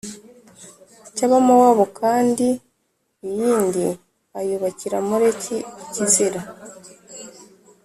[1.15, 2.47] cy Abamowabu kandi
[3.27, 3.85] iyindi
[4.39, 6.41] ayubakira Moleki ikizira